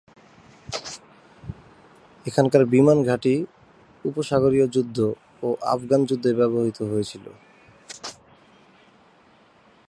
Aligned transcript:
এখানকার 2.25 2.63
বিমান 2.65 2.97
ঘাঁটি 3.03 3.33
উপসাগরীয় 4.05 4.67
যুদ্ধ 4.67 4.97
ও 5.43 5.47
আফগান 5.73 6.01
যুদ্ধে 6.05 6.31
ব্যবহৃত 6.33 6.79
হয়েছিল। 6.81 7.25